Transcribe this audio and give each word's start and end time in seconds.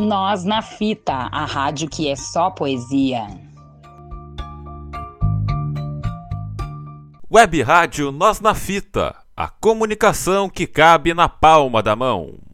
Nós 0.00 0.46
na 0.46 0.62
Fita, 0.62 1.28
a 1.30 1.44
rádio 1.44 1.86
que 1.86 2.08
é 2.08 2.16
só 2.16 2.48
poesia. 2.48 3.26
Web 7.30 7.62
Rádio 7.62 8.10
Nós 8.10 8.40
na 8.40 8.54
Fita, 8.54 9.14
a 9.36 9.46
comunicação 9.48 10.48
que 10.48 10.66
cabe 10.66 11.12
na 11.12 11.28
palma 11.28 11.82
da 11.82 11.94
mão. 11.94 12.49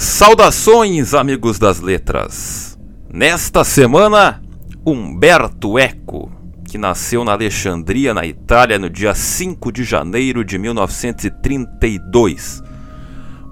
Saudações, 0.00 1.12
amigos 1.12 1.58
das 1.58 1.78
letras! 1.78 2.78
Nesta 3.12 3.62
semana, 3.64 4.40
Humberto 4.84 5.78
Eco, 5.78 6.32
que 6.66 6.78
nasceu 6.78 7.22
na 7.22 7.32
Alexandria, 7.32 8.14
na 8.14 8.24
Itália, 8.24 8.78
no 8.78 8.88
dia 8.88 9.14
5 9.14 9.70
de 9.70 9.84
janeiro 9.84 10.42
de 10.42 10.56
1932. 10.56 12.62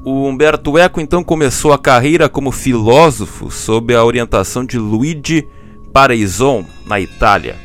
O 0.03 0.27
Humberto 0.27 0.79
Eco 0.79 1.03
então 1.03 1.23
começou 1.23 1.71
a 1.71 1.79
carreira 1.79 2.31
como 2.31 2.51
filósofo 2.51 3.51
sob 3.51 3.95
a 3.95 4.03
orientação 4.03 4.65
de 4.65 4.79
Luigi 4.79 5.47
Pareison, 5.93 6.65
na 6.87 6.99
Itália. 6.99 7.57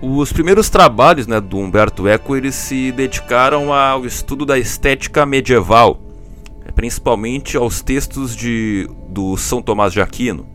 Os 0.00 0.32
primeiros 0.32 0.70
trabalhos 0.70 1.26
né, 1.26 1.40
do 1.40 1.58
Humberto 1.58 2.06
Eco 2.06 2.36
eles 2.36 2.54
se 2.54 2.92
dedicaram 2.92 3.72
ao 3.72 4.06
estudo 4.06 4.46
da 4.46 4.56
estética 4.56 5.26
medieval 5.26 6.06
principalmente 6.80 7.58
aos 7.58 7.82
textos 7.82 8.34
de, 8.34 8.88
do 9.06 9.36
São 9.36 9.60
Tomás 9.60 9.92
de 9.92 10.00
Aquino. 10.00 10.46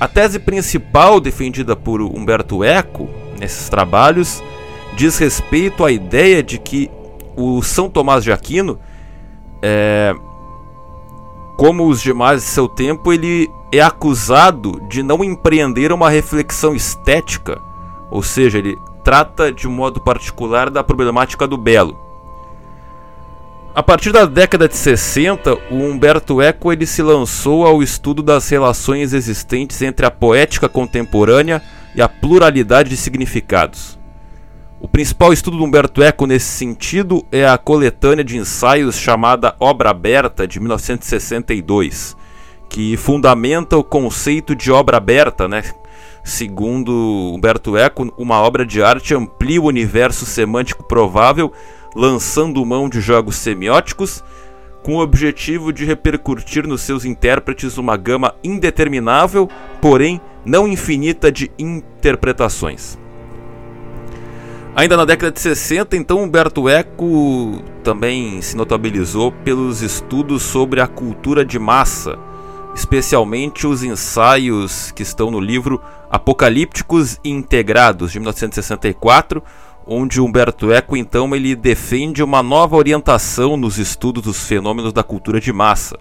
A 0.00 0.08
tese 0.08 0.40
principal 0.40 1.20
defendida 1.20 1.76
por 1.76 2.02
Humberto 2.02 2.64
Eco 2.64 3.08
nesses 3.38 3.68
trabalhos 3.68 4.42
diz 4.96 5.18
respeito 5.18 5.84
à 5.84 5.92
ideia 5.92 6.42
de 6.42 6.58
que 6.58 6.90
o 7.36 7.62
São 7.62 7.88
Tomás 7.88 8.24
de 8.24 8.32
Aquino, 8.32 8.80
é, 9.62 10.12
como 11.56 11.86
os 11.86 12.02
demais 12.02 12.42
de 12.42 12.48
seu 12.48 12.66
tempo, 12.66 13.12
ele 13.12 13.48
é 13.72 13.80
acusado 13.80 14.82
de 14.88 15.00
não 15.00 15.22
empreender 15.22 15.92
uma 15.92 16.10
reflexão 16.10 16.74
estética, 16.74 17.62
ou 18.10 18.20
seja, 18.20 18.58
ele 18.58 18.76
trata 19.04 19.52
de 19.52 19.68
modo 19.68 20.00
particular 20.00 20.70
da 20.70 20.82
problemática 20.82 21.46
do 21.46 21.56
belo. 21.56 22.09
A 23.72 23.84
partir 23.84 24.10
da 24.10 24.26
década 24.26 24.66
de 24.66 24.76
60, 24.76 25.54
o 25.70 25.76
Humberto 25.76 26.42
Eco 26.42 26.72
ele 26.72 26.84
se 26.84 27.02
lançou 27.02 27.64
ao 27.64 27.84
estudo 27.84 28.20
das 28.20 28.48
relações 28.48 29.12
existentes 29.12 29.80
entre 29.80 30.04
a 30.04 30.10
poética 30.10 30.68
contemporânea 30.68 31.62
e 31.94 32.02
a 32.02 32.08
pluralidade 32.08 32.90
de 32.90 32.96
significados. 32.96 33.96
O 34.80 34.88
principal 34.88 35.32
estudo 35.32 35.56
do 35.56 35.62
Humberto 35.62 36.02
Eco 36.02 36.26
nesse 36.26 36.46
sentido 36.46 37.24
é 37.30 37.46
a 37.46 37.56
coletânea 37.56 38.24
de 38.24 38.36
ensaios 38.36 38.96
chamada 38.96 39.54
Obra 39.60 39.90
Aberta 39.90 40.48
de 40.48 40.58
1962, 40.58 42.16
que 42.68 42.96
fundamenta 42.96 43.76
o 43.76 43.84
conceito 43.84 44.52
de 44.56 44.72
obra 44.72 44.96
aberta, 44.96 45.46
né? 45.46 45.62
Segundo 46.24 46.90
Humberto 47.32 47.76
Eco, 47.76 48.12
uma 48.18 48.40
obra 48.40 48.66
de 48.66 48.82
arte 48.82 49.14
amplia 49.14 49.60
o 49.60 49.66
universo 49.66 50.26
semântico 50.26 50.82
provável 50.82 51.52
lançando 51.94 52.64
mão 52.64 52.88
de 52.88 53.00
jogos 53.00 53.36
semióticos, 53.36 54.22
com 54.82 54.96
o 54.96 55.00
objetivo 55.00 55.72
de 55.72 55.84
repercutir 55.84 56.66
nos 56.66 56.80
seus 56.80 57.04
intérpretes 57.04 57.76
uma 57.76 57.96
gama 57.96 58.34
indeterminável, 58.42 59.48
porém 59.80 60.20
não 60.44 60.66
infinita 60.66 61.30
de 61.30 61.50
interpretações. 61.58 62.98
Ainda 64.74 64.96
na 64.96 65.04
década 65.04 65.32
de 65.32 65.40
60, 65.40 65.96
então, 65.96 66.22
Humberto 66.22 66.68
Eco 66.68 67.60
também 67.82 68.40
se 68.40 68.56
notabilizou 68.56 69.32
pelos 69.32 69.82
estudos 69.82 70.42
sobre 70.42 70.80
a 70.80 70.86
cultura 70.86 71.44
de 71.44 71.58
massa, 71.58 72.18
especialmente 72.74 73.66
os 73.66 73.82
ensaios 73.82 74.92
que 74.92 75.02
estão 75.02 75.30
no 75.30 75.40
livro 75.40 75.82
Apocalípticos 76.08 77.18
Integrados, 77.24 78.12
de 78.12 78.20
1964, 78.20 79.42
onde 79.86 80.20
Humberto 80.20 80.72
Eco 80.72 80.96
então 80.96 81.34
ele 81.34 81.56
defende 81.56 82.22
uma 82.22 82.42
nova 82.42 82.76
orientação 82.76 83.56
nos 83.56 83.78
estudos 83.78 84.22
dos 84.22 84.46
fenômenos 84.46 84.92
da 84.92 85.02
cultura 85.02 85.40
de 85.40 85.52
massa, 85.52 85.98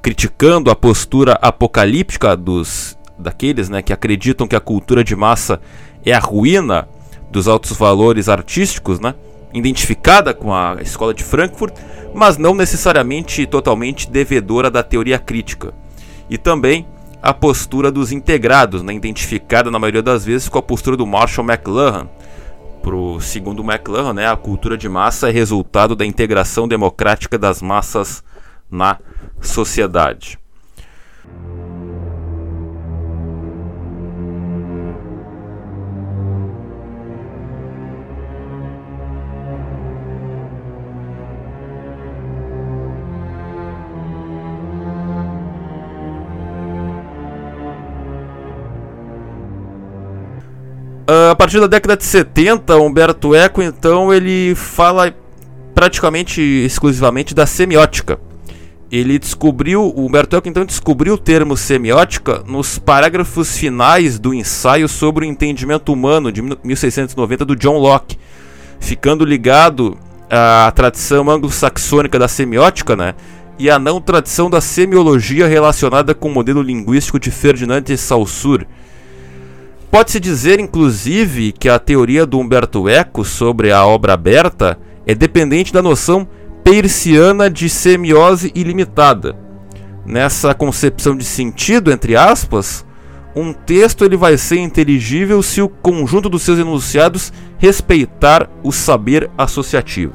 criticando 0.00 0.70
a 0.70 0.76
postura 0.76 1.38
apocalíptica 1.40 2.36
dos 2.36 2.98
daqueles, 3.18 3.68
né, 3.68 3.82
que 3.82 3.92
acreditam 3.92 4.46
que 4.46 4.56
a 4.56 4.60
cultura 4.60 5.04
de 5.04 5.14
massa 5.14 5.60
é 6.04 6.12
a 6.12 6.18
ruína 6.18 6.88
dos 7.30 7.46
altos 7.46 7.76
valores 7.76 8.28
artísticos, 8.28 8.98
né, 8.98 9.14
identificada 9.54 10.34
com 10.34 10.52
a 10.52 10.76
escola 10.82 11.14
de 11.14 11.22
Frankfurt, 11.22 11.74
mas 12.14 12.36
não 12.36 12.54
necessariamente 12.54 13.46
totalmente 13.46 14.10
devedora 14.10 14.70
da 14.70 14.82
teoria 14.82 15.18
crítica. 15.18 15.72
E 16.28 16.36
também 16.36 16.86
a 17.22 17.32
postura 17.32 17.90
dos 17.90 18.10
integrados, 18.10 18.82
né, 18.82 18.92
identificada 18.92 19.70
na 19.70 19.78
maioria 19.78 20.02
das 20.02 20.24
vezes 20.24 20.48
com 20.48 20.58
a 20.58 20.62
postura 20.62 20.96
do 20.96 21.06
Marshall 21.06 21.46
McLuhan, 21.46 22.08
pro 22.82 23.20
segundo 23.20 23.62
McLuhan, 23.62 24.12
né, 24.12 24.26
a 24.26 24.36
cultura 24.36 24.76
de 24.76 24.88
massa 24.88 25.28
é 25.28 25.32
resultado 25.32 25.94
da 25.94 26.04
integração 26.04 26.66
democrática 26.66 27.38
das 27.38 27.62
massas 27.62 28.22
na 28.70 28.98
sociedade. 29.40 30.38
Partir 51.42 51.58
da 51.58 51.66
década 51.66 51.96
de 51.96 52.04
70, 52.04 52.76
Humberto 52.76 53.34
Eco 53.34 53.60
então 53.60 54.14
ele 54.14 54.54
fala 54.54 55.12
praticamente 55.74 56.40
exclusivamente 56.40 57.34
da 57.34 57.46
semiótica. 57.46 58.20
Ele 58.92 59.18
descobriu, 59.18 59.82
o 59.82 60.06
Humberto 60.06 60.36
Eco 60.36 60.48
então 60.48 60.64
descobriu 60.64 61.14
o 61.14 61.18
termo 61.18 61.56
semiótica 61.56 62.44
nos 62.46 62.78
parágrafos 62.78 63.58
finais 63.58 64.20
do 64.20 64.32
ensaio 64.32 64.88
sobre 64.88 65.26
o 65.26 65.28
entendimento 65.28 65.92
humano 65.92 66.30
de 66.30 66.40
1690 66.40 67.44
do 67.44 67.56
John 67.56 67.76
Locke, 67.76 68.16
ficando 68.78 69.24
ligado 69.24 69.98
à 70.30 70.70
tradição 70.72 71.28
anglo-saxônica 71.28 72.20
da 72.20 72.28
semiótica, 72.28 72.94
né? 72.94 73.16
E 73.58 73.68
à 73.68 73.80
não 73.80 74.00
tradição 74.00 74.48
da 74.48 74.60
semiologia 74.60 75.48
relacionada 75.48 76.14
com 76.14 76.28
o 76.28 76.32
modelo 76.32 76.62
linguístico 76.62 77.18
de 77.18 77.32
Ferdinand 77.32 77.82
de 77.82 77.96
Saussure 77.96 78.64
Pode-se 79.92 80.18
dizer, 80.18 80.58
inclusive, 80.58 81.52
que 81.52 81.68
a 81.68 81.78
teoria 81.78 82.24
do 82.24 82.38
Humberto 82.38 82.88
Eco 82.88 83.26
sobre 83.26 83.70
a 83.70 83.84
obra 83.84 84.14
aberta 84.14 84.78
é 85.06 85.14
dependente 85.14 85.70
da 85.70 85.82
noção 85.82 86.26
persiana 86.64 87.50
de 87.50 87.68
semiose 87.68 88.50
ilimitada. 88.54 89.36
Nessa 90.06 90.54
concepção 90.54 91.14
de 91.14 91.26
sentido, 91.26 91.92
entre 91.92 92.16
aspas, 92.16 92.86
um 93.36 93.52
texto 93.52 94.02
ele 94.02 94.16
vai 94.16 94.38
ser 94.38 94.60
inteligível 94.60 95.42
se 95.42 95.60
o 95.60 95.68
conjunto 95.68 96.30
dos 96.30 96.40
seus 96.40 96.58
enunciados 96.58 97.30
respeitar 97.58 98.48
o 98.62 98.72
saber 98.72 99.30
associativo. 99.36 100.14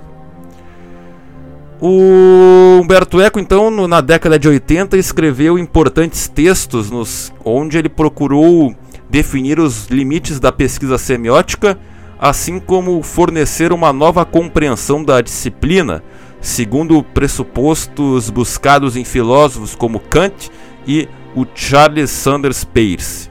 O 1.79 2.79
Humberto 2.81 3.21
Eco, 3.21 3.39
então, 3.39 3.69
no, 3.69 3.87
na 3.87 4.01
década 4.01 4.39
de 4.39 4.47
80, 4.47 4.97
escreveu 4.97 5.59
importantes 5.59 6.27
textos 6.27 6.89
nos, 6.89 7.31
onde 7.45 7.77
ele 7.77 7.89
procurou 7.89 8.75
definir 9.09 9.59
os 9.59 9.87
limites 9.87 10.39
da 10.39 10.51
pesquisa 10.51 10.97
semiótica, 10.97 11.77
assim 12.19 12.59
como 12.59 13.01
fornecer 13.01 13.71
uma 13.71 13.93
nova 13.93 14.25
compreensão 14.25 15.03
da 15.03 15.21
disciplina, 15.21 16.03
segundo 16.41 17.01
pressupostos 17.03 18.29
buscados 18.29 18.95
em 18.95 19.03
filósofos 19.03 19.75
como 19.75 19.99
Kant 19.99 20.49
e 20.87 21.07
o 21.35 21.45
Charles 21.53 22.09
Sanders 22.09 22.63
Peirce. 22.63 23.29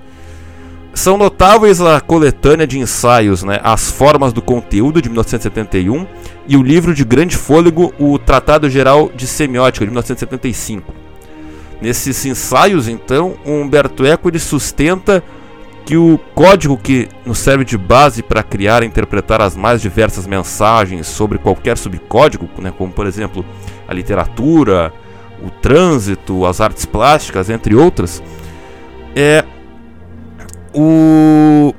São 0.94 1.18
notáveis 1.18 1.80
a 1.80 2.00
coletânea 2.00 2.66
de 2.66 2.78
ensaios 2.78 3.42
né, 3.42 3.60
As 3.62 3.90
Formas 3.90 4.32
do 4.32 4.40
Conteúdo, 4.40 5.02
de 5.02 5.10
1971, 5.10 6.06
e 6.48 6.56
o 6.56 6.62
livro 6.62 6.94
de 6.94 7.04
grande 7.04 7.36
fôlego, 7.36 7.92
o 7.98 8.18
Tratado 8.18 8.70
Geral 8.70 9.10
de 9.14 9.26
Semiótica, 9.26 9.84
de 9.84 9.90
1975. 9.90 10.94
Nesses 11.82 12.24
ensaios, 12.24 12.88
então, 12.88 13.34
Humberto 13.44 14.06
Eco 14.06 14.36
sustenta 14.38 15.22
que 15.86 15.96
o 15.96 16.18
código 16.34 16.76
que 16.76 17.08
nos 17.24 17.38
serve 17.38 17.64
de 17.64 17.78
base 17.78 18.20
para 18.20 18.42
criar 18.42 18.82
e 18.82 18.86
interpretar 18.86 19.40
as 19.40 19.54
mais 19.54 19.80
diversas 19.80 20.26
mensagens 20.26 21.06
sobre 21.06 21.38
qualquer 21.38 21.78
subcódigo, 21.78 22.48
né, 22.58 22.74
como 22.76 22.92
por 22.92 23.06
exemplo 23.06 23.46
a 23.86 23.94
literatura, 23.94 24.92
o 25.40 25.48
trânsito, 25.48 26.44
as 26.44 26.60
artes 26.60 26.84
plásticas, 26.84 27.48
entre 27.48 27.76
outras, 27.76 28.20
é 29.14 29.44
o 30.74 31.72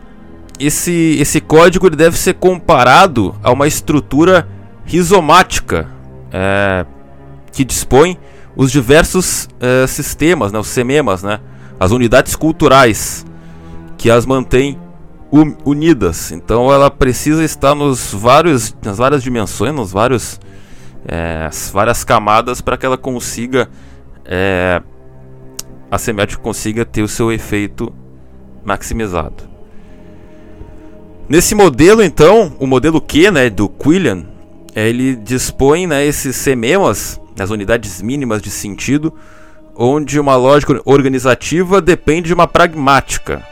esse 0.58 1.18
esse 1.20 1.42
código 1.42 1.86
ele 1.86 1.98
deve 1.98 2.18
ser 2.18 2.36
comparado 2.36 3.36
a 3.44 3.52
uma 3.52 3.68
estrutura 3.68 4.48
rizomática 4.86 5.90
é, 6.32 6.86
que 7.52 7.66
dispõe 7.66 8.18
os 8.56 8.72
diversos 8.72 9.50
é, 9.60 9.86
sistemas, 9.86 10.54
né, 10.54 10.60
os 10.60 10.68
sememas, 10.68 11.24
né, 11.24 11.42
as 11.78 11.92
unidades 11.92 12.38
culturais 12.38 13.26
que 13.98 14.10
as 14.10 14.26
mantém 14.26 14.80
unidas. 15.66 16.32
Então 16.32 16.72
ela 16.72 16.90
precisa 16.90 17.44
estar 17.44 17.76
nos 17.76 18.14
vários, 18.14 18.76
nas 18.84 18.98
várias 18.98 19.22
dimensões, 19.22 19.74
nos 19.74 19.92
vários, 19.92 20.40
é, 21.06 21.50
várias 21.74 22.04
camadas 22.04 22.62
para 22.62 22.78
que 22.78 22.86
ela 22.86 22.98
consiga 22.98 23.70
é, 24.26 24.82
a 25.90 25.98
semiótica 25.98 26.42
consiga 26.42 26.86
ter 26.86 27.02
o 27.02 27.08
seu 27.08 27.32
efeito 27.32 27.94
maximizado. 28.64 29.48
Nesse 31.30 31.56
modelo, 31.56 32.04
então, 32.04 32.54
o 32.60 32.68
modelo 32.68 33.02
Q, 33.02 33.32
né, 33.32 33.50
do 33.50 33.68
Quillian, 33.68 34.26
ele 34.76 35.16
dispõe 35.16 35.88
né, 35.88 36.06
esses 36.06 36.36
sememas, 36.36 37.20
as 37.40 37.50
unidades 37.50 38.02
mínimas 38.02 38.42
de 38.42 38.50
sentido, 38.50 39.14
onde 39.76 40.20
uma 40.20 40.36
lógica 40.36 40.82
organizativa 40.86 41.82
depende 41.82 42.28
de 42.28 42.34
uma 42.34 42.48
pragmática. 42.48 43.44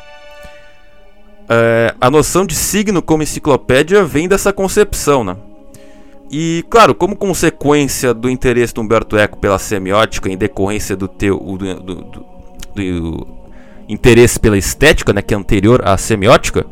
É, 1.50 1.94
a 2.00 2.10
noção 2.10 2.46
de 2.46 2.56
signo 2.56 3.02
como 3.02 3.24
enciclopédia 3.24 4.04
vem 4.04 4.28
dessa 4.28 4.52
concepção, 4.52 5.24
né? 5.24 5.38
E, 6.32 6.66
claro, 6.70 6.96
como 6.96 7.16
consequência 7.16 8.14
do 8.14 8.30
interesse 8.30 8.74
do 8.74 8.82
Humberto 8.82 9.16
Eco 9.16 9.38
pela 9.38 9.60
semiótica, 9.60 10.30
em 10.30 10.36
decorrência 10.36 10.96
do 10.96 11.08
teu 11.08 11.38
do, 11.38 11.76
do, 11.76 11.96
do, 11.96 12.26
do 12.76 13.28
interesse 13.88 14.40
pela 14.40 14.58
estética, 14.58 15.14
né, 15.14 15.22
que 15.22 15.34
é 15.34 15.38
anterior 15.38 15.88
à 15.88 15.96
semiótica, 15.98 16.66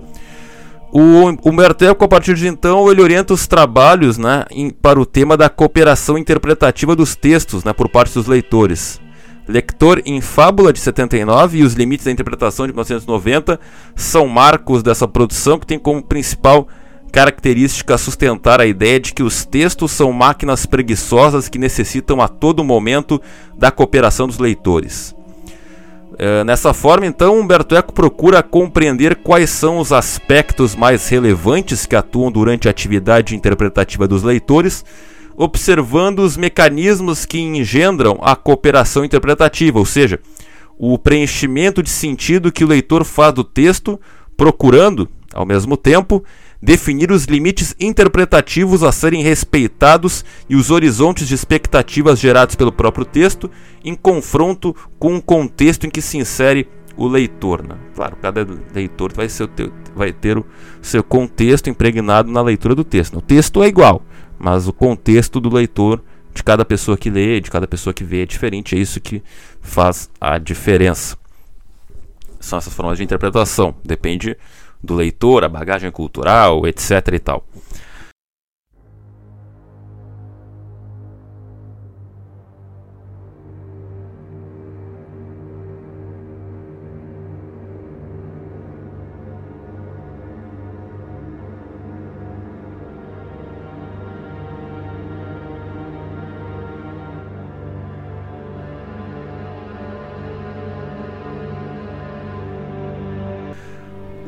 o 0.91 1.49
Humberto 1.49 1.85
Eco, 1.85 2.05
a 2.05 2.07
partir 2.07 2.35
de 2.35 2.47
então, 2.47 2.89
ele 2.91 3.01
orienta 3.01 3.33
os 3.33 3.47
trabalhos 3.47 4.17
né, 4.19 4.45
em, 4.51 4.69
para 4.69 4.99
o 4.99 5.05
tema 5.07 5.35
da 5.35 5.49
cooperação 5.49 6.19
interpretativa 6.19 6.95
dos 6.95 7.15
textos 7.15 7.63
né, 7.63 7.73
por 7.73 7.89
parte 7.89 8.13
dos 8.13 8.27
leitores. 8.27 9.01
Lector 9.48 10.01
em 10.06 10.22
Fábula 10.22 10.72
de 10.72 10.80
79 10.80 11.57
e 11.57 11.63
Os 11.63 11.74
Limites 11.74 12.06
da 12.06 12.12
Interpretação 12.12 12.66
de 12.66 12.72
1990 12.72 13.60
são 13.95 14.28
marcos 14.28 14.81
dessa 14.81 15.07
produção 15.07 15.60
que 15.60 15.68
tem 15.68 15.78
como 15.78 16.01
principal 16.01 16.68
característica 17.12 17.98
sustentar 17.98 18.60
a 18.60 18.66
ideia 18.66 19.00
de 19.00 19.13
que 19.13 19.22
os 19.22 19.45
textos 19.45 19.92
são 19.92 20.12
máquinas 20.12 20.66
preguiçosas 20.66 21.48
que 21.48 21.60
necessitam 21.60 22.22
a 22.22 22.28
todo 22.28 22.63
momento 22.63 23.22
da 23.56 23.69
cooperação 23.69 24.28
dos 24.28 24.40
leitores. 24.40 25.16
É, 26.18 26.44
nessa 26.44 26.74
forma, 26.74 27.06
então, 27.06 27.40
Humberto 27.40 27.75
Eco 27.75 27.94
procura 27.94 28.42
compreender 28.42 29.18
quais 29.18 29.50
são 29.50 29.78
os 29.78 29.92
aspectos 29.92 30.75
mais 30.75 31.07
relevantes 31.07 31.86
que 31.86 31.95
atuam 31.95 32.31
durante 32.31 32.68
a 32.68 32.72
atividade 32.72 33.36
interpretativa 33.36 34.07
dos 34.07 34.24
leitores 34.24 34.84
observando 35.35 36.19
os 36.19 36.38
mecanismos 36.38 37.25
que 37.25 37.39
engendram 37.39 38.19
a 38.21 38.35
cooperação 38.35 39.03
interpretativa, 39.03 39.80
ou 39.80 39.85
seja, 39.85 40.19
o 40.77 40.97
preenchimento 40.97 41.81
de 41.81 41.89
sentido 41.89 42.51
que 42.51 42.63
o 42.63 42.68
leitor 42.68 43.03
faz 43.03 43.33
do 43.33 43.44
texto, 43.44 44.00
procurando, 44.35 45.07
ao 45.33 45.45
mesmo 45.45 45.77
tempo, 45.77 46.24
definir 46.62 47.12
os 47.12 47.25
limites 47.25 47.75
interpretativos 47.80 48.83
a 48.83 48.91
serem 48.91 49.21
respeitados 49.21 50.24
e 50.50 50.56
os 50.56 50.71
horizontes 50.71 51.27
de 51.27 51.35
expectativas 51.35 52.19
gerados 52.19 52.56
pelo 52.56 52.71
próprio 52.71 53.06
texto, 53.06 53.51
em 53.83 53.95
confronto 53.95 54.75
com 54.97 55.15
o 55.18 55.21
contexto 55.21 55.85
em 55.85 55.89
que 55.89 56.01
se 56.01 56.18
insere 56.18 56.68
o 56.95 57.07
leitor. 57.07 57.68
Né? 57.68 57.75
Claro, 57.95 58.15
cada 58.21 58.47
leitor 58.74 59.12
vai, 59.13 59.27
ser 59.27 59.50
vai 59.95 60.13
ter 60.13 60.38
o 60.38 60.45
seu 60.81 61.03
contexto 61.03 61.69
impregnado 61.69 62.31
na 62.31 62.41
leitura 62.41 62.74
do 62.74 62.83
texto. 62.83 63.18
O 63.18 63.21
texto 63.21 63.62
é 63.62 63.68
igual, 63.68 64.01
mas 64.44 64.68
o 64.68 64.74
contexto 64.74 65.40
do 65.40 65.48
leitor, 65.48 66.04
de 66.34 66.44
cada 66.44 66.66
pessoa 66.66 66.98
que 66.98 67.10
lê, 67.10 67.40
de 67.40 67.50
cada 67.50 67.66
pessoa 67.66 67.94
que 67.94 68.04
vê 68.04 68.24
é 68.24 68.25
diferente, 68.25 68.75
é 68.75 68.78
isso 68.78 69.00
que 69.00 69.24
faz 69.62 70.10
a 70.19 70.38
diferença. 70.38 71.18
São 72.42 72.60
essas 72.60 72.74
formas 72.74 72.98
de 72.98 73.06
interpretação, 73.06 73.74
depende 73.86 74.36
do 74.84 74.95
leitor, 74.95 75.45
a 75.45 75.48
bagagem 75.48 75.90
cultural, 75.92 76.68
etc 76.68 77.07
e 77.13 77.19
tal. 77.19 77.48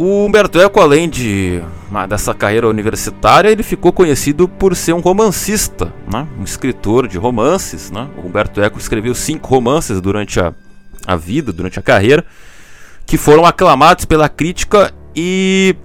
O 0.08 0.24
Humberto 0.24 0.62
Eco, 0.62 0.80
além 0.80 1.10
de 1.10 1.64
dessa 2.08 2.32
carreira 2.32 2.70
universitária, 2.70 3.50
ele 3.50 3.64
ficou 3.64 3.92
conhecido 3.92 4.48
por 4.48 4.76
ser 4.76 4.94
um 4.94 5.00
romancista, 5.00 5.92
né? 6.14 6.28
um 6.40 6.44
escritor 6.44 7.08
de 7.08 7.18
romances. 7.18 7.90
Né? 7.90 8.08
O 8.16 8.28
Humberto 8.28 8.62
Eco 8.62 8.78
escreveu 8.78 9.16
cinco 9.16 9.50
romances 9.50 10.00
durante 10.00 10.40
a, 10.40 10.54
a 11.08 11.16
vida, 11.16 11.52
durante 11.52 11.80
a 11.80 11.82
carreira, 11.82 12.24
que 13.04 13.18
foram 13.18 13.48
aclamados 13.48 14.06
pela 14.06 14.30
crítica 14.30 14.94
e 15.16 15.76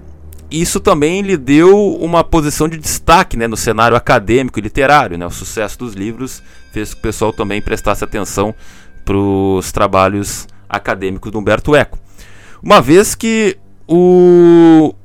isso 0.51 0.79
também 0.79 1.23
lhe 1.23 1.35
deu 1.35 1.95
uma 1.95 2.23
posição 2.23 2.69
de 2.69 2.77
destaque 2.77 3.35
né, 3.35 3.47
no 3.47 3.57
cenário 3.57 3.97
acadêmico 3.97 4.59
e 4.59 4.61
literário. 4.61 5.17
Né? 5.17 5.25
O 5.25 5.31
sucesso 5.31 5.79
dos 5.79 5.95
livros 5.95 6.43
fez 6.71 6.93
que 6.93 6.99
o 6.99 7.01
pessoal 7.01 7.33
também 7.33 7.59
prestasse 7.59 8.03
atenção 8.03 8.53
para 9.03 9.17
os 9.17 9.71
trabalhos 9.71 10.47
acadêmicos 10.69 11.31
do 11.31 11.39
Humberto 11.39 11.75
Eco. 11.75 11.97
Uma 12.61 12.79
vez 12.79 13.15
que 13.15 13.57
o 13.93 14.95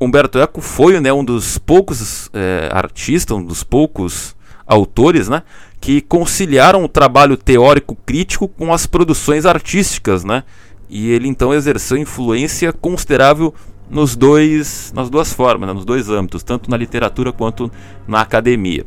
Humberto 0.00 0.38
Eco 0.38 0.60
foi 0.60 1.00
né, 1.00 1.12
um 1.12 1.24
dos 1.24 1.58
poucos 1.58 2.30
é, 2.32 2.68
artistas, 2.72 3.36
um 3.36 3.44
dos 3.44 3.64
poucos 3.64 4.36
autores 4.64 5.28
né, 5.28 5.42
que 5.80 6.00
conciliaram 6.00 6.84
o 6.84 6.88
trabalho 6.88 7.36
teórico 7.36 7.96
crítico 8.06 8.46
com 8.46 8.72
as 8.72 8.86
produções 8.86 9.44
artísticas. 9.44 10.22
Né, 10.22 10.44
e 10.88 11.10
ele 11.10 11.26
então 11.26 11.52
exerceu 11.52 11.96
influência 11.96 12.72
considerável 12.72 13.52
nos 13.90 14.14
dois, 14.14 14.92
nas 14.94 15.10
duas 15.10 15.32
formas, 15.32 15.66
né, 15.66 15.74
nos 15.74 15.84
dois 15.84 16.08
âmbitos, 16.08 16.44
tanto 16.44 16.70
na 16.70 16.76
literatura 16.76 17.32
quanto 17.32 17.68
na 18.06 18.20
academia. 18.20 18.86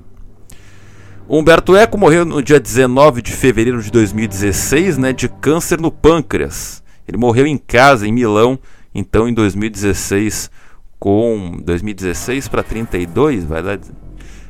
Humberto 1.28 1.76
Eco 1.76 1.98
morreu 1.98 2.24
no 2.24 2.42
dia 2.42 2.62
19 2.62 3.22
de 3.22 3.34
fevereiro 3.34 3.84
de 3.84 3.92
2016 3.92 4.98
né, 4.98 5.12
de 5.12 5.28
câncer 5.28 5.82
no 5.82 5.92
pâncreas. 5.92 6.82
Ele 7.06 7.18
morreu 7.18 7.46
em 7.46 7.58
casa, 7.58 8.08
em 8.08 8.12
Milão, 8.14 8.58
então, 9.00 9.30
em 9.30 9.34
2016, 9.34 10.50
com 10.98 11.56
2016 11.63 12.48
para 12.48 12.63
32, 12.63 13.44
vai 13.44 13.62
dar 13.62 13.80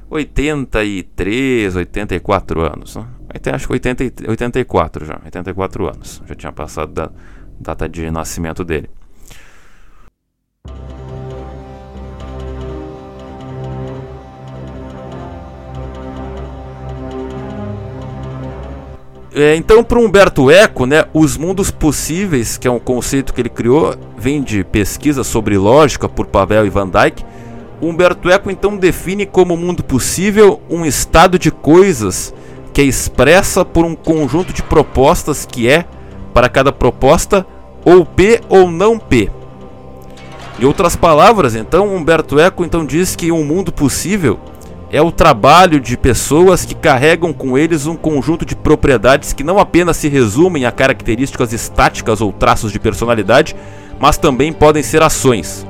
83, 0.10 1.76
84 1.76 2.62
anos. 2.62 2.96
Né? 2.96 3.06
Acho 3.52 3.68
que 3.68 3.74
80, 3.74 4.04
84 4.30 5.06
já, 5.06 5.20
84 5.26 5.88
anos. 5.90 6.24
Já 6.26 6.34
tinha 6.34 6.54
passado 6.54 6.94
da 6.94 7.12
data 7.60 7.90
de 7.90 8.10
nascimento 8.10 8.64
dele. 8.64 8.90
Então, 19.56 19.84
para 19.84 20.00
Humberto 20.00 20.50
Eco, 20.50 20.88
né, 20.88 21.06
os 21.14 21.38
mundos 21.38 21.70
possíveis, 21.70 22.58
que 22.58 22.68
é 22.68 22.72
um 22.72 22.80
conceito 22.80 23.34
que 23.34 23.42
ele 23.42 23.50
criou, 23.50 23.96
vem 24.18 24.42
de 24.42 24.64
pesquisa 24.64 25.24
sobre 25.24 25.58
lógica 25.58 26.10
por 26.10 26.26
Pavel 26.26 26.66
e 26.66 26.70
Van 26.72 26.88
Dyck. 26.88 27.24
Humberto 27.80 28.32
Eco 28.32 28.50
então 28.50 28.76
define 28.76 29.28
como 29.28 29.56
mundo 29.56 29.84
possível 29.84 30.60
um 30.68 30.84
estado 30.84 31.38
de 31.38 31.52
coisas 31.52 32.34
que 32.74 32.82
é 32.82 32.86
expressa 32.86 33.64
por 33.64 33.86
um 33.86 33.96
conjunto 33.96 34.52
de 34.52 34.64
propostas 34.64 35.46
que 35.46 35.70
é, 35.70 35.86
para 36.34 36.50
cada 36.50 36.72
proposta, 36.72 37.46
ou 37.86 38.06
P 38.06 38.42
ou 38.50 38.72
não 38.72 38.98
P. 38.98 39.30
Em 40.60 40.66
outras 40.66 40.96
palavras, 40.96 41.56
então, 41.56 41.96
Humberto 41.96 42.40
Eco 42.40 42.66
então 42.66 42.84
diz 42.86 43.16
que 43.16 43.32
um 43.32 43.44
mundo 43.44 43.72
possível 43.72 44.40
é 44.92 45.02
o 45.02 45.12
trabalho 45.12 45.80
de 45.80 45.98
pessoas 45.98 46.64
que 46.64 46.74
carregam 46.74 47.34
com 47.34 47.58
eles 47.58 47.86
um 47.86 47.96
conjunto 47.96 48.46
de 48.46 48.56
propriedades 48.56 49.34
que 49.34 49.44
não 49.44 49.60
apenas 49.60 49.98
se 49.98 50.08
resumem 50.08 50.66
a 50.66 50.72
características 50.72 51.52
estáticas 51.52 52.22
ou 52.22 52.32
traços 52.32 52.72
de 52.72 52.80
personalidade, 52.80 53.56
mas 54.00 54.18
também 54.18 54.54
podem 54.54 54.82
ser 54.82 55.02
ações. 55.02 55.68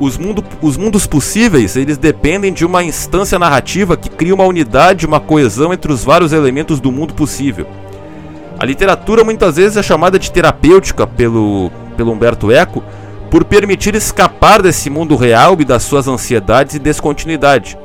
Os, 0.00 0.16
mundo, 0.16 0.42
os 0.62 0.76
mundos 0.76 1.06
possíveis, 1.06 1.76
eles 1.76 1.98
dependem 1.98 2.52
de 2.52 2.64
uma 2.64 2.82
instância 2.82 3.38
narrativa 3.38 3.96
que 3.96 4.08
cria 4.08 4.34
uma 4.34 4.44
unidade, 4.44 5.06
uma 5.06 5.20
coesão 5.20 5.72
entre 5.72 5.92
os 5.92 6.02
vários 6.02 6.32
elementos 6.32 6.80
do 6.80 6.90
mundo 6.90 7.12
possível. 7.12 7.66
A 8.58 8.64
literatura 8.64 9.22
muitas 9.22 9.56
vezes 9.56 9.76
é 9.76 9.82
chamada 9.82 10.18
de 10.18 10.32
terapêutica 10.32 11.06
pelo, 11.06 11.70
pelo 11.96 12.12
Humberto 12.12 12.50
Eco 12.50 12.82
por 13.30 13.44
permitir 13.44 13.94
escapar 13.94 14.62
desse 14.62 14.88
mundo 14.88 15.16
real 15.16 15.56
e 15.60 15.64
das 15.64 15.82
suas 15.82 16.08
ansiedades 16.08 16.74
e 16.74 16.78
descontinuidade. 16.78 17.78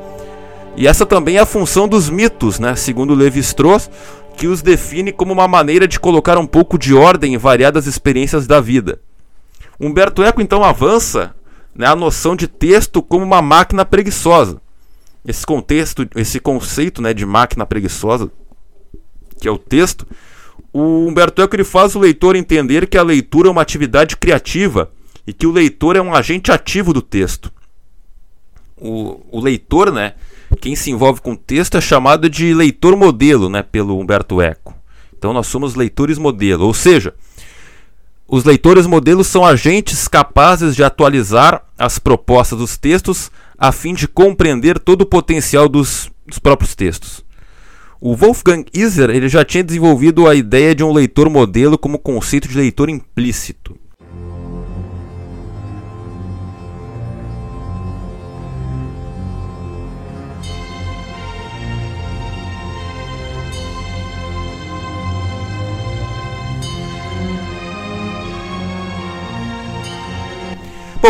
E 0.77 0.87
essa 0.87 1.07
também 1.07 1.37
é 1.37 1.39
a 1.39 1.45
função 1.45 1.87
dos 1.87 2.07
mitos, 2.07 2.59
né? 2.59 2.75
segundo 2.75 3.15
Levi-Strauss, 3.15 3.89
que 4.37 4.47
os 4.47 4.61
define 4.61 5.11
como 5.11 5.33
uma 5.33 5.47
maneira 5.47 5.87
de 5.87 5.99
colocar 5.99 6.37
um 6.37 6.45
pouco 6.45 6.77
de 6.77 6.93
ordem 6.93 7.33
em 7.33 7.37
variadas 7.37 7.87
experiências 7.87 8.45
da 8.45 8.61
vida. 8.61 9.01
Humberto 9.79 10.21
Eco 10.21 10.39
então 10.39 10.63
avança 10.63 11.35
né, 11.73 11.87
a 11.87 11.95
noção 11.95 12.35
de 12.35 12.47
texto 12.47 13.01
como 13.01 13.25
uma 13.25 13.41
máquina 13.41 13.83
preguiçosa. 13.83 14.61
Esse 15.25 15.43
contexto, 15.47 16.07
esse 16.15 16.39
conceito 16.39 17.01
né, 17.01 17.11
de 17.11 17.25
máquina 17.25 17.65
preguiçosa, 17.65 18.31
que 19.41 19.47
é 19.47 19.51
o 19.51 19.57
texto, 19.57 20.05
o 20.71 21.07
Humberto 21.07 21.41
Eco 21.41 21.55
ele 21.55 21.63
faz 21.63 21.95
o 21.95 21.99
leitor 21.99 22.35
entender 22.35 22.85
que 22.85 22.99
a 22.99 23.03
leitura 23.03 23.47
é 23.47 23.51
uma 23.51 23.63
atividade 23.63 24.15
criativa 24.15 24.91
e 25.25 25.33
que 25.33 25.47
o 25.47 25.51
leitor 25.51 25.95
é 25.95 26.01
um 26.01 26.13
agente 26.13 26.51
ativo 26.51 26.93
do 26.93 27.01
texto. 27.01 27.51
O, 28.79 29.21
o 29.31 29.39
leitor, 29.41 29.91
né, 29.91 30.13
quem 30.55 30.75
se 30.75 30.91
envolve 30.91 31.21
com 31.21 31.35
texto 31.35 31.77
é 31.77 31.81
chamado 31.81 32.29
de 32.29 32.53
leitor 32.53 32.95
modelo, 32.95 33.49
né, 33.49 33.61
pelo 33.61 33.99
Humberto 33.99 34.41
Eco. 34.41 34.75
Então 35.17 35.33
nós 35.33 35.47
somos 35.47 35.75
leitores 35.75 36.17
modelo, 36.17 36.65
ou 36.65 36.73
seja, 36.73 37.13
os 38.27 38.43
leitores 38.43 38.85
modelos 38.85 39.27
são 39.27 39.45
agentes 39.45 40.07
capazes 40.07 40.75
de 40.75 40.83
atualizar 40.83 41.63
as 41.77 41.97
propostas 41.97 42.59
dos 42.59 42.77
textos 42.77 43.31
a 43.57 43.71
fim 43.71 43.93
de 43.93 44.07
compreender 44.07 44.77
todo 44.79 45.01
o 45.01 45.05
potencial 45.05 45.69
dos, 45.69 46.11
dos 46.25 46.37
próprios 46.37 46.75
textos. 46.75 47.25
O 47.99 48.15
Wolfgang 48.15 48.65
Iser 48.73 49.09
ele 49.09 49.27
já 49.27 49.43
tinha 49.43 49.63
desenvolvido 49.63 50.27
a 50.27 50.35
ideia 50.35 50.75
de 50.75 50.83
um 50.83 50.93
leitor 50.93 51.29
modelo 51.29 51.77
como 51.77 51.97
conceito 51.97 52.47
de 52.47 52.55
leitor 52.55 52.89
implícito. 52.89 53.75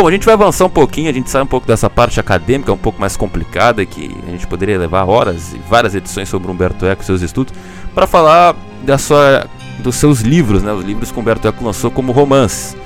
Bom, 0.00 0.06
a 0.06 0.12
gente 0.12 0.24
vai 0.24 0.34
avançar 0.34 0.64
um 0.64 0.70
pouquinho, 0.70 1.10
a 1.10 1.12
gente 1.12 1.28
sai 1.28 1.42
um 1.42 1.46
pouco 1.46 1.66
dessa 1.66 1.90
parte 1.90 2.20
acadêmica, 2.20 2.72
um 2.72 2.78
pouco 2.78 3.00
mais 3.00 3.16
complicada, 3.16 3.84
que 3.84 4.16
a 4.28 4.30
gente 4.30 4.46
poderia 4.46 4.78
levar 4.78 5.04
horas 5.04 5.52
e 5.52 5.58
várias 5.58 5.92
edições 5.92 6.28
sobre 6.28 6.48
Humberto 6.48 6.86
Eco 6.86 7.02
e 7.02 7.04
seus 7.04 7.20
estudos, 7.20 7.52
para 7.92 8.06
falar 8.06 8.54
da 8.84 8.96
sua, 8.96 9.48
dos 9.80 9.96
seus 9.96 10.20
livros, 10.20 10.62
né, 10.62 10.72
os 10.72 10.84
livros 10.84 11.10
que 11.10 11.18
Humberto 11.18 11.48
Eco 11.48 11.64
lançou 11.64 11.90
como 11.90 12.12
romances. 12.12 12.76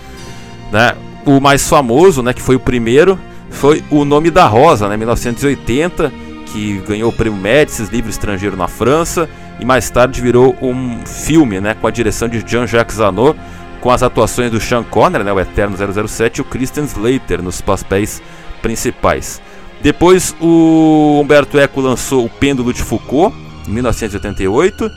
Né? 0.73 0.95
O 1.27 1.39
mais 1.39 1.69
famoso, 1.69 2.23
né, 2.23 2.33
que 2.33 2.41
foi 2.41 2.57
o 2.57 2.61
primeiro, 2.61 3.19
foi 3.51 3.85
O 3.91 4.07
Nome 4.07 4.31
da 4.31 4.47
Rosa, 4.47 4.89
né, 4.89 4.97
1980, 4.97 6.11
que 6.47 6.79
ganhou 6.89 7.11
o 7.11 7.13
prêmio 7.13 7.39
Médicis, 7.39 7.91
livro 7.91 8.09
estrangeiro 8.09 8.57
na 8.57 8.69
França, 8.69 9.29
e 9.61 9.67
mais 9.67 9.91
tarde 9.91 10.19
virou 10.19 10.57
um 10.63 11.05
filme 11.05 11.61
né, 11.61 11.75
com 11.79 11.87
a 11.87 11.91
direção 11.91 12.27
de 12.27 12.41
Jean-Jacques 12.41 12.97
Zanot, 12.97 13.39
com 13.83 13.91
as 13.91 14.03
atuações 14.03 14.49
do 14.49 14.61
Sean 14.61 14.85
Connery, 14.85 15.25
né, 15.25 15.33
o 15.33 15.41
Eterno 15.41 15.77
007, 15.77 16.39
e 16.39 16.41
o 16.41 16.45
Christian 16.45 16.85
Slater 16.85 17.43
nos 17.43 17.61
papéis 17.61 18.23
principais. 18.63 19.43
Depois 19.83 20.35
o 20.41 21.19
Humberto 21.21 21.59
Eco 21.59 21.81
lançou 21.81 22.25
O 22.25 22.31
Pêndulo 22.31 22.73
de 22.73 22.81
Foucault, 22.81 23.37
em 23.67 23.73
1988. 23.73 24.89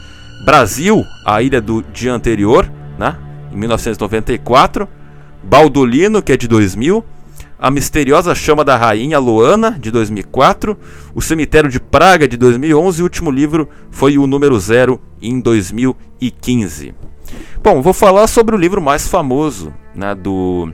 Brasil, 0.45 1.03
A 1.25 1.41
Ilha 1.41 1.59
do 1.59 1.81
Dia 1.81 2.13
Anterior, 2.13 2.71
né, 2.97 3.17
em 3.51 3.57
1994. 3.57 4.87
Baldolino, 5.43 6.21
que 6.21 6.31
é 6.31 6.37
de 6.37 6.47
2000. 6.47 7.03
A 7.57 7.71
Misteriosa 7.71 8.35
Chama 8.35 8.63
da 8.63 8.77
Rainha 8.77 9.17
Loana, 9.17 9.71
de 9.71 9.89
2004. 9.89 10.77
O 11.15 11.21
Cemitério 11.23 11.71
de 11.71 11.79
Praga, 11.79 12.27
de 12.27 12.37
2011. 12.37 12.99
E 12.99 13.01
o 13.01 13.05
último 13.05 13.31
livro 13.31 13.67
foi 13.89 14.19
o 14.19 14.27
número 14.27 14.59
zero, 14.59 15.01
em 15.19 15.39
2015. 15.39 16.93
Bom, 17.63 17.81
vou 17.81 17.93
falar 17.93 18.27
sobre 18.27 18.55
o 18.55 18.57
livro 18.57 18.81
mais 18.81 19.07
famoso 19.07 19.73
né, 19.93 20.13
do 20.13 20.71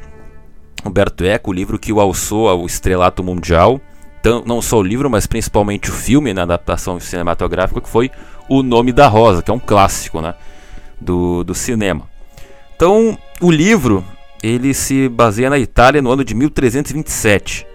Humberto 0.86 1.24
Eco, 1.24 1.52
o 1.52 1.54
livro 1.54 1.80
que 1.80 1.94
o 1.94 2.00
alçou 2.00 2.50
ao 2.50 2.66
estrelato 2.66 3.24
mundial. 3.24 3.80
Então, 4.20 4.44
não 4.46 4.62
só 4.62 4.78
o 4.78 4.84
livro, 4.84 5.10
mas 5.10 5.26
principalmente 5.26 5.90
o 5.90 5.94
filme, 5.94 6.34
na 6.34 6.42
né, 6.42 6.44
adaptação 6.44 7.00
cinematográfica, 7.00 7.82
que 7.82 7.90
foi 7.90 8.12
O 8.48 8.62
Nome 8.62 8.92
da 8.92 9.08
Rosa, 9.08 9.42
que 9.42 9.50
é 9.50 9.54
um 9.54 9.60
clássico 9.60 10.22
né, 10.22 10.36
do, 11.00 11.44
do 11.44 11.56
cinema. 11.56 12.08
Então, 12.76 13.18
o 13.40 13.50
livro 13.50 14.04
ele 14.44 14.74
se 14.74 15.08
baseia 15.08 15.50
na 15.50 15.60
Itália 15.60 16.02
no 16.02 16.12
ano 16.12 16.24
de 16.24 16.34
1327. 16.34 17.66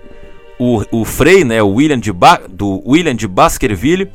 O, 0.58 0.82
o 0.90 1.04
Frei, 1.04 1.44
né, 1.44 1.62
o 1.62 1.74
William 1.74 1.98
de 1.98 2.12
ba 2.12 2.40
do 2.48 2.82
William 2.86 3.14
de 3.14 3.28
Baskerville, 3.28 4.10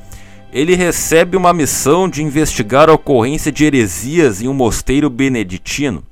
ele 0.51 0.75
recebe 0.75 1.38
uma 1.38 1.53
missão 1.53 2.10
de 2.10 2.22
investigar 2.22 2.89
a 2.89 2.93
ocorrência 2.93 3.51
de 3.51 3.63
heresias 3.63 4.41
em 4.41 4.48
um 4.48 4.53
mosteiro 4.53 5.10
beneditino. 5.10 6.03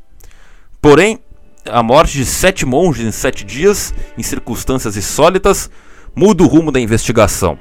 Porém, 0.82 1.20
a 1.66 1.84
morte 1.84 2.18
de 2.18 2.26
sete 2.26 2.66
monges 2.66 3.06
em 3.06 3.12
sete 3.12 3.44
dias, 3.44 3.94
em 4.18 4.24
circunstâncias 4.24 4.96
insólitas, 4.96 5.70
muda 6.16 6.44
o 6.44 6.48
rumo 6.48 6.72
da 6.72 6.80
investigação. 6.80 7.60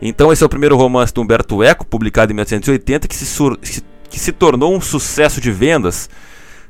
Então, 0.00 0.30
esse 0.30 0.42
é 0.42 0.46
o 0.46 0.50
primeiro 0.50 0.76
romance 0.76 1.14
do 1.14 1.22
Humberto 1.22 1.62
Eco, 1.62 1.86
publicado 1.86 2.32
em 2.32 2.34
1980, 2.34 3.08
que 3.08 3.16
se, 3.16 3.82
que 4.10 4.20
se 4.20 4.32
tornou 4.32 4.76
um 4.76 4.80
sucesso 4.80 5.40
de 5.40 5.50
vendas. 5.50 6.10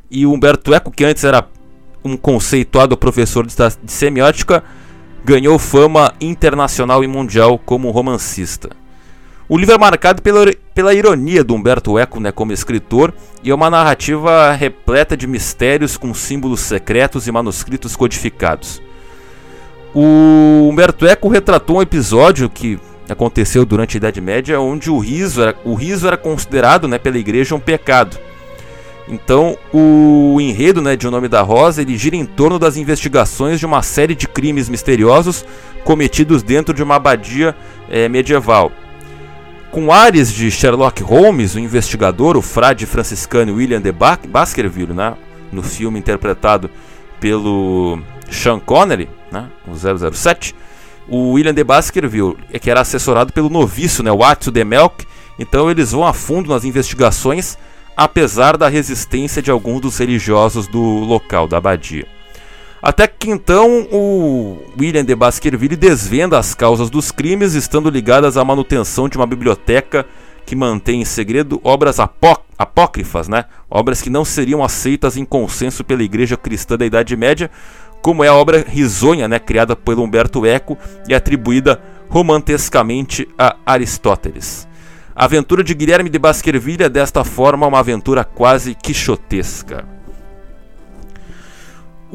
E 0.08 0.24
o 0.24 0.32
Humberto 0.32 0.72
Eco, 0.72 0.92
que 0.92 1.04
antes 1.04 1.24
era 1.24 1.48
um 2.04 2.16
conceituado 2.16 2.96
professor 2.96 3.44
de 3.46 3.54
semiótica, 3.90 4.62
ganhou 5.24 5.58
fama 5.58 6.14
internacional 6.20 7.02
e 7.02 7.08
mundial 7.08 7.58
como 7.58 7.90
romancista. 7.90 8.83
O 9.46 9.58
livro 9.58 9.74
é 9.74 9.78
marcado 9.78 10.22
pela, 10.22 10.50
pela 10.74 10.94
ironia 10.94 11.44
do 11.44 11.54
Humberto 11.54 11.98
Eco 11.98 12.18
né, 12.18 12.32
como 12.32 12.52
escritor 12.52 13.12
e 13.42 13.50
é 13.50 13.54
uma 13.54 13.68
narrativa 13.68 14.52
repleta 14.52 15.14
de 15.14 15.26
mistérios 15.26 15.98
com 15.98 16.14
símbolos 16.14 16.60
secretos 16.60 17.26
e 17.26 17.32
manuscritos 17.32 17.94
codificados. 17.94 18.80
O 19.94 20.68
Humberto 20.70 21.06
Eco 21.06 21.28
retratou 21.28 21.76
um 21.76 21.82
episódio 21.82 22.48
que 22.48 22.80
aconteceu 23.06 23.66
durante 23.66 23.96
a 23.96 23.98
Idade 23.98 24.18
Média 24.18 24.58
onde 24.58 24.90
o 24.90 24.98
riso 24.98 25.42
era, 25.42 25.54
o 25.62 25.74
riso 25.74 26.06
era 26.06 26.16
considerado 26.16 26.88
né, 26.88 26.96
pela 26.96 27.18
igreja 27.18 27.54
um 27.54 27.60
pecado. 27.60 28.18
Então, 29.06 29.58
o 29.70 30.38
enredo 30.40 30.80
né, 30.80 30.96
de 30.96 31.06
O 31.06 31.10
Nome 31.10 31.28
da 31.28 31.42
Rosa 31.42 31.82
ele 31.82 31.98
gira 31.98 32.16
em 32.16 32.24
torno 32.24 32.58
das 32.58 32.78
investigações 32.78 33.60
de 33.60 33.66
uma 33.66 33.82
série 33.82 34.14
de 34.14 34.26
crimes 34.26 34.70
misteriosos 34.70 35.44
cometidos 35.84 36.42
dentro 36.42 36.72
de 36.72 36.82
uma 36.82 36.94
abadia 36.94 37.54
é, 37.90 38.08
medieval. 38.08 38.72
Com 39.74 39.90
áreas 39.90 40.32
de 40.32 40.52
Sherlock 40.52 41.02
Holmes, 41.02 41.56
o 41.56 41.58
investigador, 41.58 42.36
o 42.36 42.40
frade 42.40 42.86
franciscano 42.86 43.56
William 43.56 43.82
de 43.82 43.90
Baskerville, 43.90 44.94
né, 44.94 45.16
no 45.50 45.64
filme 45.64 45.98
interpretado 45.98 46.70
pelo 47.18 47.98
Sean 48.30 48.60
Connery, 48.60 49.08
né, 49.32 49.50
o 49.66 49.74
007, 49.74 50.54
o 51.08 51.32
William 51.32 51.52
de 51.52 51.64
Baskerville, 51.64 52.36
é 52.52 52.58
que 52.60 52.70
era 52.70 52.82
assessorado 52.82 53.32
pelo 53.32 53.50
noviço, 53.50 54.04
né, 54.04 54.12
o 54.12 54.22
Atsu 54.22 54.52
de 54.52 54.62
Melk, 54.62 55.04
então 55.40 55.68
eles 55.68 55.90
vão 55.90 56.06
a 56.06 56.12
fundo 56.12 56.50
nas 56.50 56.64
investigações, 56.64 57.58
apesar 57.96 58.56
da 58.56 58.68
resistência 58.68 59.42
de 59.42 59.50
alguns 59.50 59.80
dos 59.80 59.98
religiosos 59.98 60.68
do 60.68 60.80
local, 60.80 61.48
da 61.48 61.56
abadia. 61.56 62.13
Até 62.84 63.06
que 63.06 63.30
então 63.30 63.88
o 63.90 64.58
William 64.78 65.06
de 65.06 65.14
Baskerville 65.14 65.74
desvenda 65.74 66.38
as 66.38 66.54
causas 66.54 66.90
dos 66.90 67.10
crimes, 67.10 67.54
estando 67.54 67.88
ligadas 67.88 68.36
à 68.36 68.44
manutenção 68.44 69.08
de 69.08 69.16
uma 69.16 69.26
biblioteca 69.26 70.04
que 70.44 70.54
mantém 70.54 71.00
em 71.00 71.04
segredo 71.06 71.58
obras 71.64 71.98
apó 71.98 72.44
apócrifas, 72.58 73.26
né? 73.26 73.46
obras 73.70 74.02
que 74.02 74.10
não 74.10 74.22
seriam 74.22 74.62
aceitas 74.62 75.16
em 75.16 75.24
consenso 75.24 75.82
pela 75.82 76.02
Igreja 76.02 76.36
Cristã 76.36 76.76
da 76.76 76.84
Idade 76.84 77.16
Média, 77.16 77.50
como 78.02 78.22
é 78.22 78.28
a 78.28 78.34
obra 78.34 78.62
risonha, 78.68 79.26
né? 79.26 79.38
criada 79.38 79.74
pelo 79.74 80.02
Humberto 80.02 80.44
Eco 80.44 80.76
e 81.08 81.14
atribuída 81.14 81.80
romantescamente 82.10 83.26
a 83.38 83.56
Aristóteles. 83.64 84.68
A 85.16 85.24
aventura 85.24 85.64
de 85.64 85.72
Guilherme 85.72 86.10
de 86.10 86.18
Baskerville 86.18 86.84
é 86.84 86.90
desta 86.90 87.24
forma 87.24 87.66
uma 87.66 87.78
aventura 87.78 88.24
quase 88.24 88.74
quixotesca. 88.74 89.93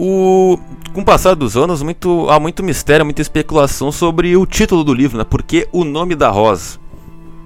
O, 0.01 0.58
com 0.94 1.01
o 1.01 1.03
passar 1.03 1.36
dos 1.36 1.58
anos, 1.58 1.82
muito, 1.82 2.29
há 2.29 2.39
muito 2.39 2.63
mistério, 2.63 3.03
muita 3.03 3.22
especulação 3.22 3.91
sobre 3.91 4.38
o 4.38 4.46
título 4.46 4.82
do 4.82 4.94
livro, 4.94 5.18
né? 5.18 5.25
Porque 5.29 5.68
o 5.74 5.84
nome 5.84 6.15
da 6.15 6.29
rosa, 6.29 6.79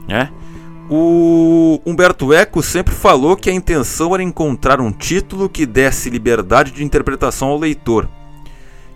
né? 0.07 0.29
O 0.87 1.81
Humberto 1.83 2.31
Eco 2.31 2.61
sempre 2.61 2.93
falou 2.93 3.35
que 3.35 3.49
a 3.49 3.53
intenção 3.53 4.13
era 4.13 4.21
encontrar 4.21 4.79
um 4.79 4.91
título 4.91 5.49
que 5.49 5.65
desse 5.65 6.11
liberdade 6.11 6.69
de 6.69 6.83
interpretação 6.83 7.47
ao 7.47 7.57
leitor. 7.57 8.07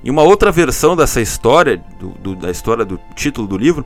Em 0.05 0.11
uma 0.11 0.21
outra 0.21 0.51
versão 0.51 0.95
dessa 0.95 1.19
história, 1.19 1.83
do, 1.99 2.09
do, 2.09 2.35
da 2.35 2.51
história 2.51 2.85
do 2.85 2.99
título 3.15 3.47
do 3.47 3.57
livro, 3.57 3.83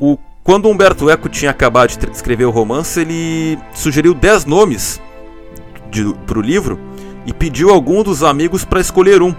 o, 0.00 0.16
quando 0.42 0.70
Humberto 0.70 1.10
Eco 1.10 1.28
tinha 1.28 1.50
acabado 1.50 1.90
de 1.90 2.10
escrever 2.10 2.46
o 2.46 2.50
romance, 2.50 2.98
ele 2.98 3.58
sugeriu 3.74 4.14
10 4.14 4.46
nomes 4.46 5.02
para 6.26 6.38
o 6.38 6.40
livro 6.40 6.95
e 7.26 7.32
pediu 7.32 7.70
algum 7.70 8.02
dos 8.02 8.22
amigos 8.22 8.64
para 8.64 8.80
escolher 8.80 9.20
um. 9.20 9.34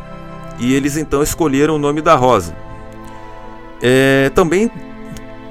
E 0.60 0.74
eles 0.74 0.98
então 0.98 1.24
escolheram 1.24 1.75
o 1.75 1.79
nome 1.79 2.01
da 2.01 2.15
Rosa. 2.15 2.56
É, 3.82 4.29
também 4.36 4.70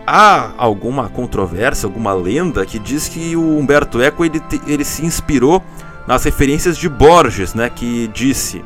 há 0.06 0.50
alguma 0.56 1.08
controvérsia, 1.08 1.86
alguma 1.86 2.12
lenda 2.12 2.66
que 2.66 2.78
diz 2.78 3.08
que 3.08 3.34
o 3.36 3.58
Humberto 3.58 4.00
Eco 4.00 4.24
ele, 4.24 4.42
ele 4.66 4.84
se 4.84 5.04
inspirou 5.04 5.62
nas 6.06 6.24
referências 6.24 6.76
de 6.76 6.88
Borges, 6.88 7.54
né, 7.54 7.70
que 7.70 8.08
disse: 8.08 8.64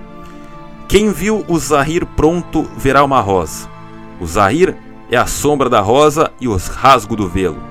Quem 0.88 1.12
viu 1.12 1.44
o 1.48 1.58
Zahir 1.58 2.04
pronto 2.04 2.68
verá 2.76 3.04
uma 3.04 3.20
rosa. 3.20 3.68
O 4.20 4.26
Zahir 4.26 4.76
é 5.10 5.16
a 5.16 5.26
sombra 5.26 5.68
da 5.68 5.80
rosa 5.80 6.30
e 6.40 6.48
os 6.48 6.68
rasgos 6.68 7.16
do 7.16 7.28
velo. 7.28 7.69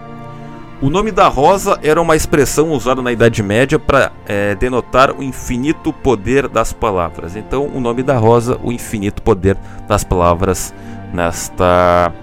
O 0.81 0.89
nome 0.89 1.12
da 1.12 1.27
rosa 1.27 1.77
era 1.83 2.01
uma 2.01 2.15
expressão 2.15 2.71
usada 2.71 3.01
na 3.01 3.12
Idade 3.12 3.43
Média 3.43 3.77
para 3.77 4.13
é, 4.25 4.55
denotar 4.55 5.12
o 5.12 5.21
infinito 5.21 5.91
poder 5.91 6.48
das 6.48 6.71
palavras. 6.71 7.36
Então, 7.36 7.67
o 7.67 7.81
nome 7.81 8.01
da 8.01 8.17
rosa, 8.17 8.57
o 8.63 8.71
infinito 8.71 9.21
poder 9.21 9.57
das 9.89 10.05
palavras 10.05 10.74
nesta 11.13 12.13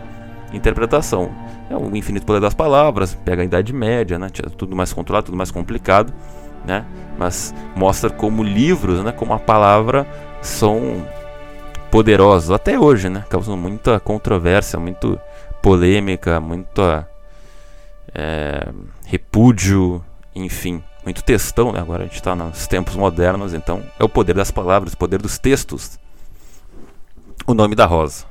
interpretação. 0.54 1.30
É 1.68 1.76
o 1.76 1.94
infinito 1.94 2.24
poder 2.24 2.40
das 2.40 2.54
palavras, 2.54 3.14
pega 3.26 3.42
a 3.42 3.44
Idade 3.44 3.74
Média, 3.74 4.18
né? 4.18 4.28
tudo 4.56 4.74
mais 4.74 4.90
controlado, 4.90 5.26
tudo 5.26 5.36
mais 5.36 5.50
complicado, 5.50 6.10
né? 6.64 6.82
mas 7.18 7.54
mostra 7.74 8.08
como 8.08 8.42
livros, 8.42 9.04
né? 9.04 9.12
como 9.12 9.34
a 9.34 9.38
palavra 9.38 10.06
são 10.40 11.06
poderosos 11.90 12.50
até 12.50 12.78
hoje, 12.78 13.10
né? 13.10 13.22
causam 13.28 13.54
muita 13.54 14.00
controvérsia, 14.00 14.78
muito 14.78 15.20
polêmica, 15.60 16.40
muita 16.40 17.06
é, 18.16 18.68
repúdio, 19.04 20.02
enfim, 20.34 20.82
muito 21.04 21.22
textão. 21.22 21.70
Né? 21.70 21.80
Agora 21.80 22.04
a 22.04 22.06
gente 22.06 22.16
está 22.16 22.34
nos 22.34 22.66
tempos 22.66 22.96
modernos, 22.96 23.52
então 23.52 23.82
é 23.98 24.04
o 24.04 24.08
poder 24.08 24.34
das 24.34 24.50
palavras, 24.50 24.94
o 24.94 24.96
poder 24.96 25.20
dos 25.20 25.38
textos. 25.38 25.98
O 27.46 27.52
nome 27.52 27.74
da 27.74 27.84
rosa. 27.84 28.24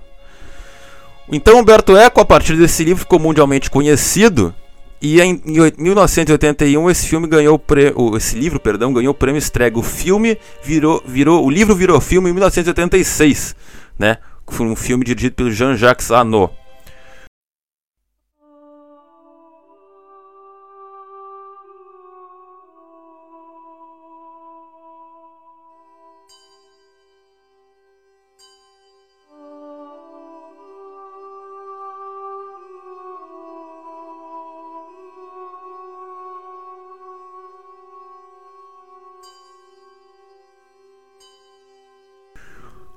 Então 1.32 1.60
Humberto 1.60 1.96
Eco, 1.96 2.20
a 2.20 2.26
partir 2.26 2.58
desse 2.58 2.84
livro, 2.84 3.02
ficou 3.02 3.20
mundialmente 3.20 3.70
conhecido. 3.70 4.54
E 5.02 5.22
em, 5.22 5.42
1981 5.78 6.90
esse 6.90 7.08
filme 7.08 7.28
ganhou 7.28 7.60
pre, 7.60 7.94
esse 8.18 8.38
livro, 8.38 8.60
perdão, 8.60 8.92
ganhou 8.92 9.12
o 9.12 9.16
prêmio 9.16 9.38
Estrega. 9.38 9.78
O 9.78 9.84
filme 9.84 10.38
virou, 10.64 11.04
virou, 11.06 11.46
o 11.46 11.50
livro 11.50 11.76
virou 11.76 12.02
filme 12.02 12.30
em 12.30 12.34
1986, 12.34 13.56
né? 14.00 14.18
Foi 14.48 14.66
um 14.66 14.76
filme 14.76 15.04
dirigido 15.04 15.36
pelo 15.36 15.52
Jean-Jacques 15.52 16.12
Annaud. 16.12 16.52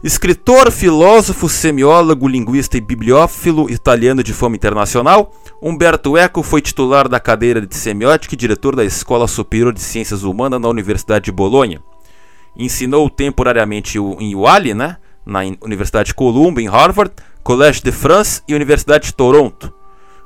Escritor, 0.03 0.71
filósofo, 0.71 1.49
semiólogo, 1.49 2.29
linguista 2.29 2.77
e 2.77 2.81
bibliófilo 2.81 3.69
italiano 3.69 4.23
de 4.23 4.33
fama 4.33 4.55
internacional, 4.55 5.35
Umberto 5.61 6.17
Eco 6.17 6.41
foi 6.45 6.63
titular 6.63 7.09
da 7.09 7.19
cadeira 7.19 7.61
de 7.61 7.75
semiótica 7.75 8.33
e 8.33 8.39
diretor 8.39 8.77
da 8.77 8.85
Escola 8.85 9.27
Superior 9.27 9.73
de 9.73 9.81
Ciências 9.81 10.23
Humanas 10.23 10.61
na 10.61 10.69
Universidade 10.69 11.25
de 11.25 11.33
Bolonha. 11.33 11.83
Ensinou 12.57 13.11
temporariamente 13.11 13.99
em 13.99 14.37
Wally, 14.37 14.73
né, 14.73 14.99
na 15.27 15.41
Universidade 15.61 16.09
de 16.09 16.15
Columbia, 16.15 16.65
em 16.65 16.69
Harvard, 16.69 17.13
Collège 17.43 17.83
de 17.83 17.91
France 17.91 18.41
e 18.47 18.55
Universidade 18.55 19.07
de 19.07 19.15
Toronto. 19.15 19.75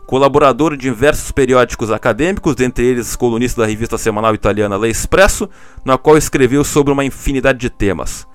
Colaborador 0.07 0.77
de 0.77 0.83
diversos 0.83 1.33
periódicos 1.33 1.91
acadêmicos, 1.91 2.55
dentre 2.55 2.85
eles 2.85 3.17
colunista 3.17 3.63
da 3.63 3.67
revista 3.67 3.97
semanal 3.97 4.35
italiana 4.35 4.77
L'Espresso, 4.77 5.49
na 5.83 5.97
qual 5.97 6.19
escreveu 6.19 6.63
sobre 6.63 6.93
uma 6.93 7.07
infinidade 7.07 7.59
de 7.59 7.71
temas 7.71 8.31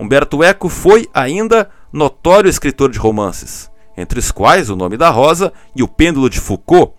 Humberto 0.00 0.42
Eco 0.42 0.70
foi 0.70 1.06
ainda 1.12 1.68
notório 1.92 2.48
escritor 2.48 2.90
de 2.90 2.98
romances, 2.98 3.70
entre 3.94 4.18
os 4.18 4.30
quais 4.30 4.70
O 4.70 4.76
Nome 4.76 4.96
da 4.96 5.10
Rosa 5.10 5.52
e 5.76 5.82
O 5.82 5.88
Pêndulo 5.88 6.30
de 6.30 6.40
Foucault. 6.40 6.94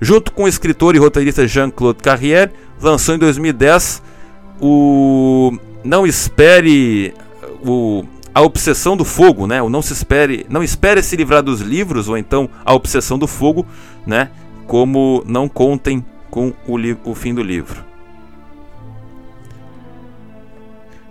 Junto 0.00 0.32
com 0.32 0.42
o 0.42 0.48
escritor 0.48 0.96
e 0.96 0.98
roteirista 0.98 1.46
Jean-Claude 1.46 2.02
Carrière, 2.02 2.50
lançou 2.80 3.14
em 3.14 3.18
2010 3.18 4.02
o 4.60 5.56
Não 5.84 6.04
Espere 6.04 7.14
o 7.64 8.04
A 8.34 8.42
Obsessão 8.42 8.96
do 8.96 9.04
Fogo, 9.04 9.46
né? 9.46 9.62
O 9.62 9.68
Não 9.68 9.80
se 9.80 9.92
espere, 9.92 10.44
não 10.48 10.64
espere 10.64 11.00
se 11.00 11.14
livrar 11.14 11.44
dos 11.44 11.60
livros 11.60 12.08
ou 12.08 12.18
então 12.18 12.50
A 12.64 12.74
Obsessão 12.74 13.16
do 13.16 13.28
Fogo, 13.28 13.64
né? 14.04 14.30
Como 14.66 15.22
não 15.26 15.48
contem 15.48 16.04
com 16.28 16.52
o, 16.66 16.76
o 17.04 17.14
fim 17.14 17.32
do 17.32 17.42
livro. 17.42 17.91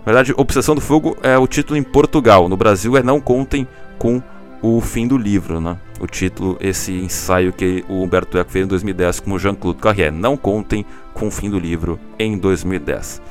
Na 0.04 0.12
verdade, 0.12 0.34
Obsessão 0.36 0.74
do 0.74 0.80
Fogo 0.80 1.16
é 1.22 1.38
o 1.38 1.46
título 1.46 1.78
em 1.78 1.82
Portugal. 1.82 2.48
No 2.48 2.56
Brasil 2.56 2.96
é 2.96 3.02
Não 3.04 3.20
Contem 3.20 3.68
com 3.98 4.20
o 4.60 4.80
Fim 4.80 5.06
do 5.06 5.16
Livro, 5.16 5.60
né? 5.60 5.78
O 6.00 6.08
título, 6.08 6.56
esse 6.60 6.92
ensaio 6.92 7.52
que 7.52 7.84
o 7.88 8.02
Humberto 8.02 8.36
Eco 8.36 8.50
fez 8.50 8.64
em 8.64 8.68
2010 8.68 9.20
com 9.20 9.32
o 9.32 9.38
Jean-Claude 9.38 9.80
Carrière. 9.80 10.10
Não 10.12 10.36
Contem 10.36 10.84
com 11.14 11.28
o 11.28 11.30
Fim 11.30 11.48
do 11.48 11.58
Livro 11.58 12.00
em 12.18 12.36
2010. 12.36 13.22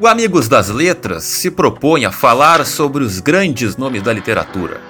O 0.00 0.06
Amigos 0.06 0.46
das 0.46 0.68
Letras 0.68 1.24
se 1.24 1.50
propõe 1.50 2.04
a 2.04 2.12
falar 2.12 2.64
sobre 2.64 3.02
os 3.02 3.18
grandes 3.18 3.76
nomes 3.76 4.00
da 4.00 4.12
literatura. 4.12 4.80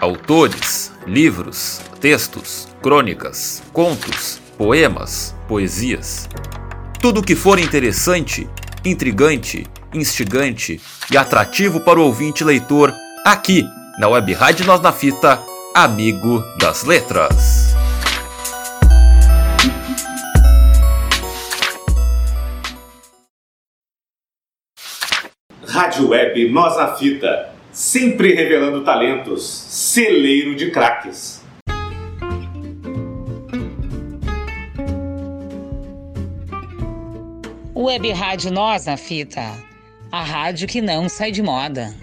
Autores, 0.00 0.90
livros, 1.06 1.82
textos, 2.00 2.66
crônicas, 2.82 3.62
contos, 3.70 4.40
poemas, 4.56 5.34
poesias. 5.46 6.26
Tudo 7.02 7.22
que 7.22 7.36
for 7.36 7.58
interessante, 7.58 8.48
intrigante, 8.82 9.66
instigante 9.92 10.80
e 11.10 11.18
atrativo 11.18 11.80
para 11.80 12.00
o 12.00 12.04
ouvinte 12.04 12.42
leitor, 12.42 12.94
aqui 13.26 13.62
na 13.98 14.08
Web 14.08 14.32
Rádio 14.32 14.64
Nós 14.64 14.80
na 14.80 14.90
Fita, 14.90 15.38
Amigo 15.74 16.42
das 16.58 16.82
Letras. 16.82 17.75
Rádio 25.76 26.08
Web 26.08 26.48
Nós 26.48 26.74
na 26.78 26.94
Fita, 26.94 27.50
sempre 27.70 28.32
revelando 28.32 28.82
talentos, 28.82 29.46
celeiro 29.46 30.56
de 30.56 30.70
craques. 30.70 31.44
Web 37.76 38.10
Rádio 38.12 38.50
Nós 38.52 38.86
na 38.86 38.96
Fita, 38.96 39.52
a 40.10 40.22
rádio 40.22 40.66
que 40.66 40.80
não 40.80 41.10
sai 41.10 41.30
de 41.30 41.42
moda. 41.42 41.94